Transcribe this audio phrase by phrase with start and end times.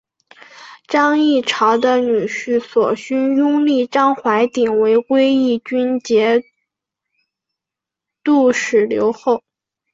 [0.87, 6.41] 张议潮的女婿索勋拥立张淮鼎为归义军节
[8.23, 9.43] 度使留后。